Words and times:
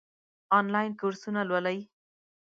آنلاین 0.59 0.91
کورسونه 0.99 1.41
لولئ؟ 1.49 1.79